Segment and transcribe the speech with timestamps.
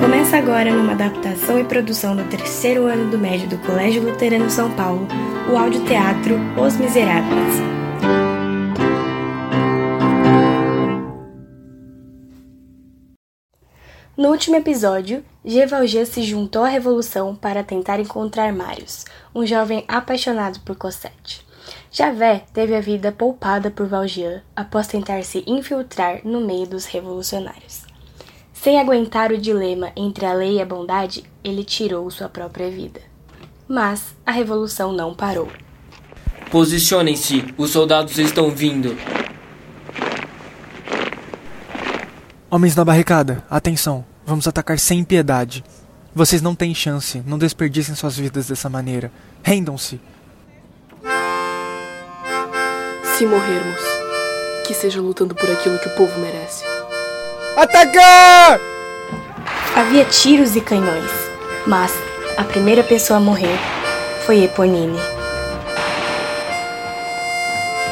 [0.00, 4.68] Começa agora numa adaptação e produção do terceiro ano do médio do Colégio Luterano São
[4.74, 5.06] Paulo,
[5.48, 7.54] o audioteatro Os Miseráveis.
[14.16, 15.66] No último episódio, G.
[15.66, 21.44] Valjean se juntou à revolução para tentar encontrar Marius, um jovem apaixonado por Cosette.
[21.90, 27.82] Javé teve a vida poupada por Valjean após tentar se infiltrar no meio dos revolucionários.
[28.52, 33.00] Sem aguentar o dilema entre a lei e a bondade, ele tirou sua própria vida.
[33.68, 35.48] Mas a revolução não parou.
[36.50, 38.96] Posicionem-se, os soldados estão vindo.
[42.50, 45.64] Homens na barricada, atenção, vamos atacar sem piedade.
[46.14, 49.10] Vocês não têm chance, não desperdicem suas vidas dessa maneira.
[49.42, 50.00] Rendam-se.
[53.16, 53.80] Se morrermos,
[54.66, 56.64] que seja lutando por aquilo que o povo merece.
[57.56, 58.58] Atacar!
[59.76, 61.12] Havia tiros e canhões,
[61.64, 61.92] mas
[62.36, 63.56] a primeira pessoa a morrer
[64.26, 64.98] foi Eponine.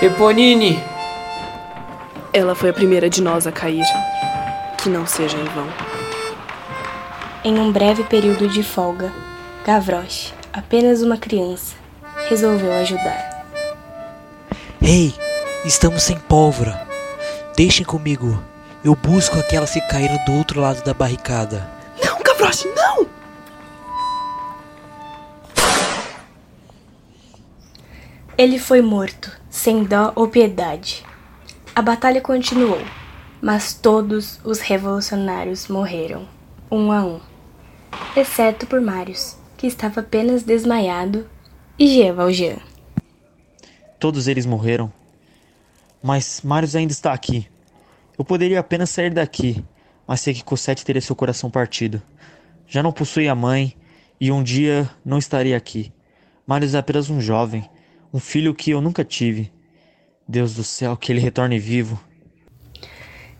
[0.00, 0.80] Eponine!
[2.32, 3.86] Ela foi a primeira de nós a cair.
[4.80, 5.66] Que não seja em vão.
[7.42, 9.12] Em um breve período de folga,
[9.66, 11.74] Gavroche, apenas uma criança,
[12.28, 13.27] resolveu ajudar.
[14.90, 15.12] Ei,
[15.66, 16.88] estamos sem pólvora.
[17.54, 18.42] Deixem comigo.
[18.82, 21.70] Eu busco aquelas que caíram do outro lado da barricada.
[22.02, 23.06] Não, Gavroche, não!
[28.38, 31.04] Ele foi morto, sem dó ou piedade.
[31.76, 32.80] A batalha continuou,
[33.42, 36.26] mas todos os revolucionários morreram,
[36.70, 37.20] um a um,
[38.16, 41.28] exceto por Marius, que estava apenas desmaiado,
[41.78, 42.77] e Jean Valjean.
[43.98, 44.92] Todos eles morreram.
[46.02, 47.48] Mas Marius ainda está aqui.
[48.18, 49.64] Eu poderia apenas sair daqui,
[50.06, 52.00] mas sei que Cosette teria seu coração partido.
[52.66, 53.76] Já não possui a mãe
[54.20, 55.92] e um dia não estaria aqui.
[56.46, 57.68] Marius é apenas um jovem,
[58.12, 59.52] um filho que eu nunca tive.
[60.26, 61.98] Deus do céu, que ele retorne vivo.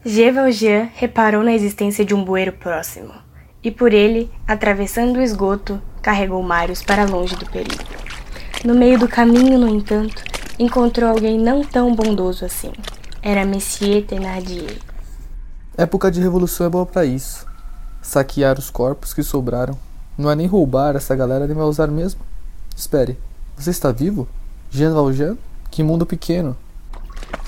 [0.05, 0.31] G.
[0.31, 3.13] Valjean reparou na existência de um bueiro próximo,
[3.63, 7.85] e por ele, atravessando o esgoto, carregou Marius para longe do perigo.
[8.65, 10.23] No meio do caminho, no entanto,
[10.59, 12.73] encontrou alguém não tão bondoso assim.
[13.23, 14.79] Era Monsieur Thénardier.
[15.77, 17.47] Época de revolução é boa para isso.
[18.03, 19.79] Saquear os corpos que sobraram.
[20.17, 22.21] Não é nem roubar, essa galera nem vai usar mesmo.
[22.77, 23.19] Espere,
[23.57, 24.29] você está vivo?
[24.71, 25.37] Jean Valjean?
[25.71, 26.57] Que mundo pequeno.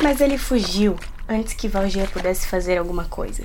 [0.00, 0.96] Mas ele fugiu
[1.28, 3.44] antes que Valjean pudesse fazer alguma coisa.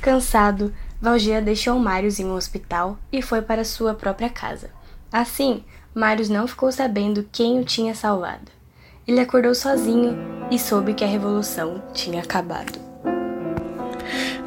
[0.00, 4.70] Cansado, Valjean deixou Marius em um hospital e foi para sua própria casa.
[5.10, 5.64] Assim,
[5.94, 8.61] Marius não ficou sabendo quem o tinha salvado.
[9.06, 10.16] Ele acordou sozinho
[10.48, 12.78] e soube que a revolução tinha acabado.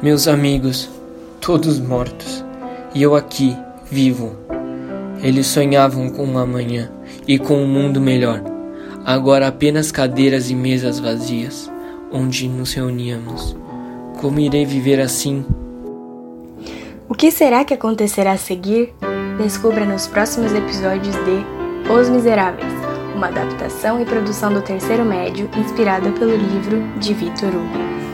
[0.02, 0.88] Meus amigos,
[1.42, 2.42] todos mortos,
[2.94, 3.54] e eu aqui,
[3.90, 4.34] vivo.
[5.22, 6.90] Eles sonhavam com um amanhã
[7.28, 8.42] e com um mundo melhor.
[9.04, 11.70] Agora apenas cadeiras e mesas vazias,
[12.10, 13.54] onde nos reuníamos.
[14.20, 15.44] Como irei viver assim?
[17.06, 18.94] O que será que acontecerá a seguir?
[19.36, 22.75] Descubra nos próximos episódios de Os Miseráveis,
[23.16, 28.05] uma adaptação e produção do terceiro médio inspirada pelo livro de Victor Hugo.